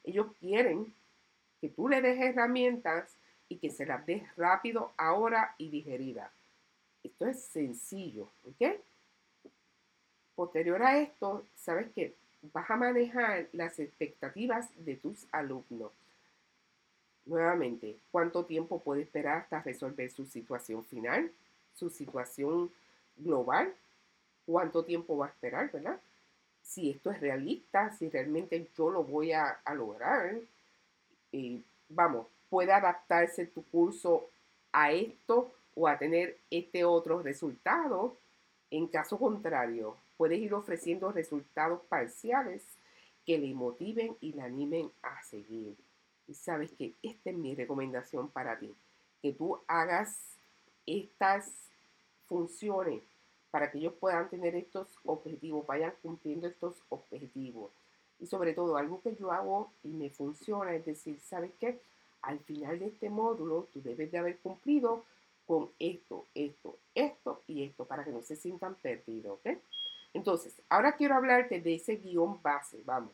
Ellos 0.03 0.27
quieren 0.39 0.93
que 1.59 1.69
tú 1.69 1.89
le 1.89 2.01
des 2.01 2.19
herramientas 2.19 3.13
y 3.49 3.57
que 3.57 3.69
se 3.69 3.85
las 3.85 4.05
des 4.05 4.23
rápido, 4.35 4.91
ahora 4.97 5.55
y 5.57 5.69
digerida. 5.69 6.31
Esto 7.03 7.27
es 7.27 7.43
sencillo, 7.43 8.29
¿ok? 8.45 8.79
Posterior 10.35 10.81
a 10.83 10.99
esto, 10.99 11.45
sabes 11.55 11.91
que 11.93 12.13
vas 12.53 12.69
a 12.69 12.75
manejar 12.75 13.47
las 13.53 13.79
expectativas 13.79 14.69
de 14.85 14.95
tus 14.95 15.25
alumnos. 15.31 15.91
Nuevamente, 17.25 17.97
¿cuánto 18.11 18.45
tiempo 18.45 18.79
puede 18.79 19.01
esperar 19.01 19.39
hasta 19.39 19.61
resolver 19.61 20.09
su 20.11 20.25
situación 20.25 20.85
final? 20.85 21.31
Su 21.77 21.89
situación 21.89 22.72
global, 23.15 23.74
cuánto 24.46 24.84
tiempo 24.84 25.17
va 25.17 25.27
a 25.27 25.29
esperar, 25.29 25.72
¿verdad? 25.72 26.00
Si 26.63 26.89
esto 26.89 27.12
es 27.12 27.19
realista, 27.22 27.96
si 27.98 28.10
realmente 28.10 28.69
yo 28.75 28.89
lo 28.89 29.03
voy 29.03 29.31
a, 29.31 29.60
lograr, 29.75 30.36
y 31.31 31.63
vamos, 31.89 32.27
puede 32.50 32.74
adaptarse 32.74 33.46
tu 33.46 33.63
curso 33.63 34.29
a 34.72 34.91
esto 34.91 35.53
o 35.75 35.88
a 35.88 35.98
tener 35.98 36.38
este 36.50 36.84
otro 36.84 37.22
resultado. 37.22 38.17
En 38.72 38.88
caso 38.88 39.17
contrario, 39.17 39.96
puedes 40.17 40.39
ir 40.39 40.53
ofreciendo 40.53 41.12
resultados 41.12 41.81
parciales 41.88 42.63
que 43.25 43.38
le 43.38 43.53
motiven 43.53 44.17
y 44.19 44.34
le 44.34 44.41
animen 44.41 44.91
a 45.03 45.22
seguir. 45.24 45.75
Y 46.27 46.34
sabes 46.34 46.72
que 46.72 46.93
esta 47.03 47.29
es 47.29 47.38
mi 47.38 47.55
recomendación 47.55 48.29
para 48.29 48.57
ti, 48.60 48.74
que 49.22 49.31
tú 49.31 49.60
hagas 49.67 50.17
estas 50.86 51.66
funcione 52.27 53.01
para 53.51 53.72
que 53.72 53.79
ellos 53.79 53.93
puedan 54.00 54.29
tener 54.29 54.55
estos 54.55 54.88
objetivos, 55.05 55.65
vayan 55.65 55.93
cumpliendo 56.01 56.48
estos 56.48 56.75
objetivos. 56.89 57.72
Y 58.19 58.27
sobre 58.27 58.53
todo, 58.53 58.77
algo 58.77 59.01
que 59.01 59.15
yo 59.15 59.31
hago 59.31 59.72
y 59.84 59.89
me 59.89 60.10
funciona 60.10 60.75
es 60.75 60.86
decir, 60.86 61.19
¿sabes 61.19 61.51
qué? 61.60 61.79
Al 62.22 62.39
final 62.39 62.79
de 62.79 62.88
este 62.88 63.10
módulo, 63.10 63.67
tú 63.74 63.81
debes 63.81 64.12
de 64.12 64.17
haber 64.17 64.38
cumplido 64.39 65.05
con 65.46 65.69
esto, 65.79 66.25
esto, 66.36 66.77
esto 66.93 67.41
y 67.48 67.63
esto, 67.63 67.86
para 67.86 68.03
que 68.03 68.12
no 68.12 68.22
se 68.22 68.36
sientan 68.36 68.75
perdidos, 68.75 69.39
¿ok? 69.39 69.57
Entonces, 70.13 70.53
ahora 70.67 70.96
quiero 70.96 71.15
hablarte 71.15 71.62
de 71.62 71.75
ese 71.75 71.96
guion 71.96 72.41
base, 72.41 72.81
vamos, 72.86 73.12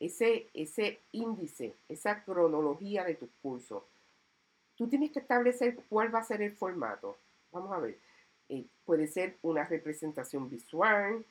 ese, 0.00 0.48
ese 0.54 1.00
índice, 1.12 1.74
esa 1.88 2.24
cronología 2.24 3.04
de 3.04 3.14
tu 3.14 3.28
curso. 3.42 3.84
Tú 4.76 4.88
tienes 4.88 5.12
que 5.12 5.20
establecer 5.20 5.76
cuál 5.88 6.14
va 6.14 6.20
a 6.20 6.24
ser 6.24 6.42
el 6.42 6.52
formato. 6.52 7.16
Vamos 7.52 7.72
a 7.72 7.78
ver. 7.78 7.98
Eh, 8.48 8.66
puede 8.84 9.06
ser 9.06 9.36
una 9.42 9.64
representación 9.64 10.48
visual, 10.48 11.24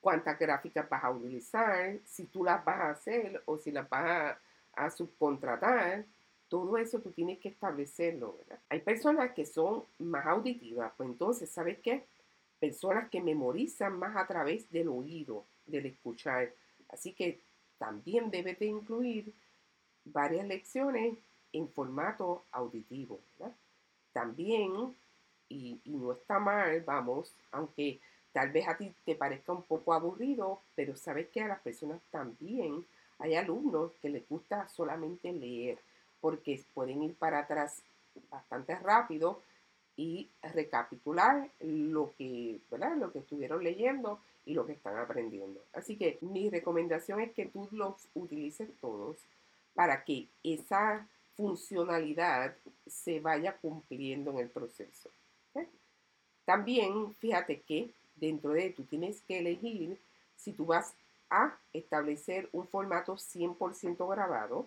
cuántas 0.00 0.38
gráficas 0.38 0.88
vas 0.88 1.04
a 1.04 1.10
utilizar, 1.10 1.98
si 2.04 2.24
tú 2.26 2.44
las 2.44 2.64
vas 2.64 2.80
a 2.80 2.90
hacer 2.90 3.42
o 3.44 3.58
si 3.58 3.70
las 3.70 3.88
vas 3.88 4.36
a, 4.74 4.90
subcontratar. 4.90 6.06
Todo 6.48 6.78
eso 6.78 7.00
tú 7.00 7.10
tienes 7.10 7.38
que 7.38 7.50
establecerlo, 7.50 8.38
Hay 8.70 8.80
personas 8.80 9.32
que 9.32 9.44
son 9.44 9.84
más 9.98 10.26
auditivas, 10.26 10.90
pues 10.96 11.08
entonces, 11.08 11.50
¿sabes 11.50 11.78
qué? 11.80 12.06
Personas 12.58 13.10
que 13.10 13.20
memorizan 13.20 13.98
más 13.98 14.16
a 14.16 14.26
través 14.26 14.70
del 14.70 14.88
oído, 14.88 15.44
del 15.66 15.86
escuchar. 15.86 16.52
Así 16.88 17.12
que 17.12 17.40
también 17.78 18.30
debes 18.30 18.58
de 18.58 18.66
incluir 18.66 19.32
varias 20.04 20.46
lecciones 20.46 21.18
en 21.52 21.68
formato 21.68 22.44
auditivo. 22.52 23.20
También, 24.12 24.94
y, 25.50 25.78
no 25.84 26.12
está 26.12 26.38
mal, 26.38 26.80
vamos, 26.80 27.34
aunque 27.52 28.00
Tal 28.32 28.52
vez 28.52 28.68
a 28.68 28.76
ti 28.76 28.94
te 29.04 29.16
parezca 29.16 29.52
un 29.52 29.64
poco 29.64 29.92
aburrido, 29.92 30.60
pero 30.76 30.94
sabes 30.94 31.28
que 31.30 31.40
a 31.40 31.48
las 31.48 31.60
personas 31.60 32.00
también 32.10 32.86
hay 33.18 33.34
alumnos 33.34 33.92
que 34.00 34.08
les 34.08 34.28
gusta 34.28 34.68
solamente 34.68 35.32
leer, 35.32 35.78
porque 36.20 36.64
pueden 36.72 37.02
ir 37.02 37.14
para 37.16 37.40
atrás 37.40 37.82
bastante 38.30 38.76
rápido 38.76 39.42
y 39.96 40.28
recapitular 40.42 41.50
lo 41.60 42.14
que, 42.16 42.60
¿verdad? 42.70 42.96
lo 42.96 43.12
que 43.12 43.18
estuvieron 43.18 43.64
leyendo 43.64 44.20
y 44.46 44.54
lo 44.54 44.64
que 44.64 44.72
están 44.72 44.96
aprendiendo. 44.96 45.60
Así 45.72 45.96
que 45.96 46.18
mi 46.20 46.48
recomendación 46.48 47.20
es 47.20 47.32
que 47.32 47.46
tú 47.46 47.68
los 47.72 48.08
utilices 48.14 48.70
todos 48.80 49.16
para 49.74 50.04
que 50.04 50.28
esa 50.44 51.06
funcionalidad 51.36 52.56
se 52.86 53.18
vaya 53.20 53.56
cumpliendo 53.56 54.30
en 54.30 54.38
el 54.38 54.50
proceso. 54.50 55.10
También 56.50 57.14
fíjate 57.20 57.60
que 57.60 57.90
dentro 58.16 58.54
de 58.54 58.70
tú 58.70 58.82
tienes 58.82 59.20
que 59.20 59.38
elegir 59.38 60.00
si 60.34 60.52
tú 60.52 60.66
vas 60.66 60.94
a 61.30 61.56
establecer 61.72 62.48
un 62.50 62.66
formato 62.66 63.14
100% 63.14 64.10
grabado, 64.10 64.66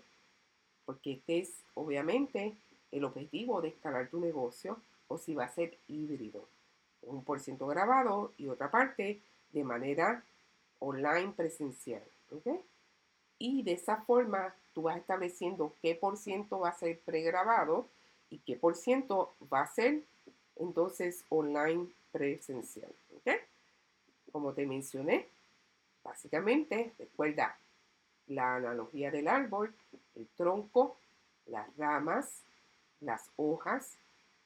porque 0.86 1.12
este 1.12 1.40
es 1.40 1.52
obviamente 1.74 2.56
el 2.94 3.04
objetivo 3.04 3.60
de 3.60 3.68
escalar 3.68 4.08
tu 4.08 4.22
negocio, 4.22 4.78
o 5.10 5.18
si 5.18 5.36
va 5.36 5.44
a 5.44 5.50
ser 5.50 5.78
híbrido, 5.90 6.48
un 7.02 7.22
por 7.26 7.42
ciento 7.42 7.68
grabado 7.68 8.32
y 8.38 8.48
otra 8.48 8.72
parte 8.72 9.20
de 9.52 9.64
manera 9.66 10.24
online 10.80 11.34
presencial. 11.36 12.02
Y 13.40 13.64
de 13.64 13.74
esa 13.74 13.98
forma 13.98 14.56
tú 14.74 14.84
vas 14.84 14.96
estableciendo 14.96 15.74
qué 15.82 15.96
por 15.96 16.16
ciento 16.16 16.60
va 16.60 16.70
a 16.70 16.80
ser 16.80 16.98
pregrabado 17.02 17.90
y 18.30 18.38
qué 18.38 18.56
por 18.56 18.78
ciento 18.78 19.34
va 19.52 19.64
a 19.64 19.68
ser 19.68 20.02
entonces 20.58 21.24
online 21.30 21.88
presencial. 22.12 22.92
Como 24.32 24.54
te 24.54 24.66
mencioné, 24.66 25.28
básicamente, 26.04 26.94
recuerda 26.98 27.56
la 28.28 28.56
analogía 28.56 29.12
del 29.12 29.28
árbol, 29.28 29.74
el 30.16 30.28
tronco, 30.36 30.98
las 31.48 31.76
ramas, 31.78 32.42
las 33.00 33.30
hojas, 33.36 33.98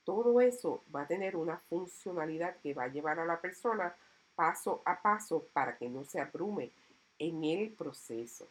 todo 0.03 0.41
eso 0.41 0.83
va 0.93 1.01
a 1.01 1.07
tener 1.07 1.35
una 1.35 1.57
funcionalidad 1.69 2.57
que 2.57 2.73
va 2.73 2.83
a 2.83 2.87
llevar 2.87 3.19
a 3.19 3.25
la 3.25 3.39
persona 3.39 3.95
paso 4.35 4.81
a 4.85 5.01
paso 5.01 5.47
para 5.51 5.77
que 5.77 5.89
no 5.89 6.05
se 6.05 6.21
abrume 6.21 6.71
en 7.19 7.43
el 7.43 7.71
proceso. 7.71 8.47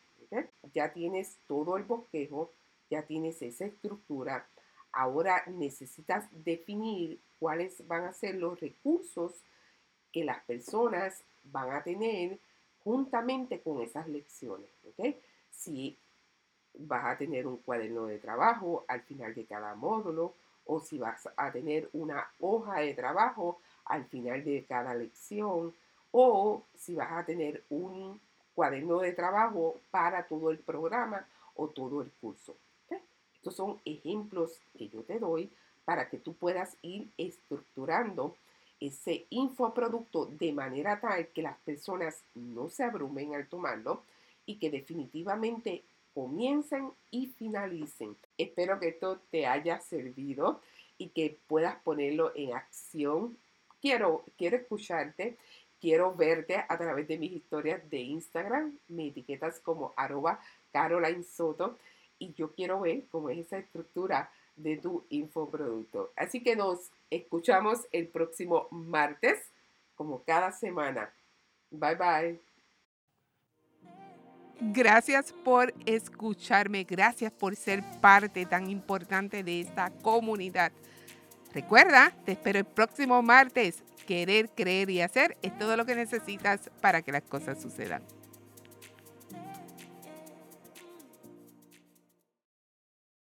Ya 0.74 0.92
tienes 0.92 1.36
todo 1.46 1.76
el 1.76 1.84
bosquejo, 1.84 2.50
ya 2.90 3.02
tienes 3.02 3.40
esa 3.40 3.64
estructura. 3.64 4.46
Ahora 4.92 5.44
necesitas 5.46 6.26
definir 6.44 7.20
cuáles 7.38 7.86
van 7.86 8.04
a 8.04 8.12
ser 8.12 8.36
los 8.36 8.58
recursos 8.60 9.32
que 10.12 10.24
las 10.24 10.42
personas 10.44 11.22
van 11.44 11.70
a 11.72 11.82
tener 11.82 12.38
juntamente 12.82 13.60
con 13.60 13.80
esas 13.80 14.08
lecciones. 14.08 14.70
Si 15.50 15.98
vas 16.78 17.04
a 17.06 17.18
tener 17.18 17.46
un 17.46 17.56
cuaderno 17.58 18.06
de 18.06 18.18
trabajo 18.18 18.84
al 18.88 19.02
final 19.02 19.34
de 19.34 19.44
cada 19.44 19.74
módulo 19.74 20.34
o 20.66 20.80
si 20.80 20.98
vas 20.98 21.28
a 21.36 21.50
tener 21.52 21.88
una 21.92 22.28
hoja 22.40 22.80
de 22.80 22.94
trabajo 22.94 23.60
al 23.84 24.04
final 24.06 24.44
de 24.44 24.64
cada 24.68 24.94
lección 24.94 25.74
o 26.10 26.62
si 26.74 26.94
vas 26.94 27.12
a 27.12 27.24
tener 27.24 27.64
un 27.70 28.20
cuaderno 28.54 29.00
de 29.00 29.12
trabajo 29.12 29.80
para 29.90 30.26
todo 30.26 30.50
el 30.50 30.58
programa 30.58 31.26
o 31.54 31.68
todo 31.68 32.02
el 32.02 32.10
curso. 32.20 32.56
Estos 33.34 33.54
son 33.54 33.80
ejemplos 33.84 34.60
que 34.76 34.88
yo 34.88 35.02
te 35.02 35.18
doy 35.18 35.52
para 35.86 36.10
que 36.10 36.18
tú 36.18 36.34
puedas 36.34 36.76
ir 36.82 37.08
estructurando 37.16 38.36
ese 38.80 39.24
infoproducto 39.30 40.26
de 40.26 40.52
manera 40.52 41.00
tal 41.00 41.28
que 41.28 41.40
las 41.40 41.56
personas 41.60 42.22
no 42.34 42.68
se 42.68 42.84
abrumen 42.84 43.34
al 43.34 43.48
tomarlo 43.48 44.02
y 44.44 44.56
que 44.56 44.70
definitivamente 44.70 45.84
comiencen 46.12 46.90
y 47.10 47.28
finalicen. 47.28 48.16
Espero 48.36 48.78
que 48.78 48.88
esto 48.88 49.20
te 49.30 49.46
haya 49.46 49.80
servido 49.80 50.60
y 50.98 51.08
que 51.08 51.38
puedas 51.46 51.76
ponerlo 51.76 52.32
en 52.34 52.52
acción. 52.52 53.38
Quiero, 53.80 54.24
quiero 54.36 54.56
escucharte, 54.56 55.36
quiero 55.80 56.14
verte 56.14 56.56
a 56.68 56.78
través 56.78 57.06
de 57.06 57.18
mis 57.18 57.32
historias 57.32 57.88
de 57.88 58.00
Instagram, 58.00 58.76
me 58.88 59.06
etiquetas 59.06 59.60
como 59.60 59.94
arroba 59.96 60.40
Caroline 60.72 61.22
Soto 61.22 61.78
y 62.18 62.32
yo 62.32 62.52
quiero 62.52 62.80
ver 62.80 63.04
cómo 63.10 63.30
es 63.30 63.38
esa 63.38 63.58
estructura 63.58 64.30
de 64.56 64.78
tu 64.78 65.04
infoproducto. 65.10 66.12
Así 66.16 66.42
que 66.42 66.56
nos 66.56 66.90
escuchamos 67.10 67.86
el 67.92 68.08
próximo 68.08 68.68
martes, 68.70 69.52
como 69.94 70.22
cada 70.24 70.52
semana. 70.52 71.14
Bye 71.70 71.94
bye. 71.94 72.40
Gracias 74.58 75.32
por 75.32 75.74
escucharme, 75.84 76.84
gracias 76.84 77.30
por 77.30 77.54
ser 77.56 77.82
parte 78.00 78.46
tan 78.46 78.70
importante 78.70 79.42
de 79.42 79.60
esta 79.60 79.90
comunidad. 79.90 80.72
Recuerda, 81.52 82.14
te 82.24 82.32
espero 82.32 82.58
el 82.58 82.64
próximo 82.64 83.22
martes. 83.22 83.82
Querer, 84.06 84.48
creer 84.50 84.88
y 84.88 85.00
hacer 85.00 85.36
es 85.42 85.56
todo 85.58 85.76
lo 85.76 85.84
que 85.84 85.94
necesitas 85.94 86.70
para 86.80 87.02
que 87.02 87.12
las 87.12 87.22
cosas 87.22 87.60
sucedan. 87.60 88.02